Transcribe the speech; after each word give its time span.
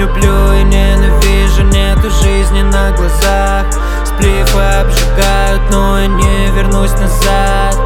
Люблю 0.00 0.54
и 0.54 0.62
ненавижу, 0.62 1.62
нету 1.64 2.08
жизни 2.08 2.62
на 2.62 2.90
глазах. 2.92 3.66
Сплифы 4.06 4.58
обжигают, 4.58 5.60
но 5.70 5.98
я 5.98 6.06
не 6.06 6.50
вернусь 6.52 6.92
назад. 6.92 7.76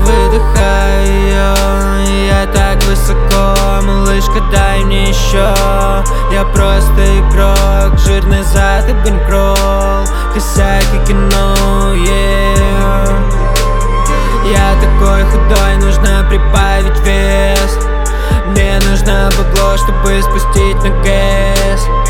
Выдыхаю 0.00 1.04
я 2.26 2.46
так 2.52 2.82
высоко 2.82 3.54
Малышка, 3.86 4.40
дай 4.50 4.82
мне 4.82 5.04
еще. 5.10 5.54
Я 6.32 6.44
просто 6.52 7.20
игрок, 7.20 7.96
жирный 8.00 8.42
зад 8.42 8.88
и 8.88 8.92
банкролл 8.92 10.04
Косяки 10.34 10.98
кино, 11.06 11.94
yeah. 11.94 12.54
Я 14.50 14.74
такой 14.80 15.22
худой, 15.26 15.76
нужно 15.76 16.26
прибавить 16.28 16.98
вес 17.04 17.93
чтобы 19.76 20.22
спустить 20.22 20.76
на 20.82 20.90
гэс 21.02 22.03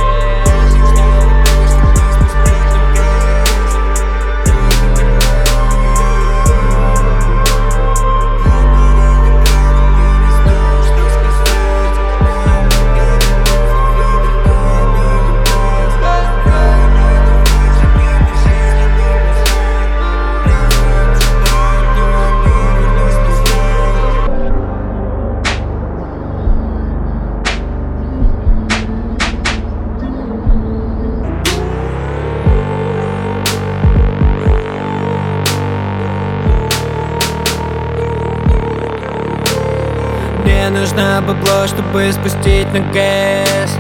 Нужно 40.71 41.23
бабло, 41.27 41.67
чтобы 41.67 42.11
спустить 42.13 42.73
на 42.73 42.81
гэс 42.93 43.79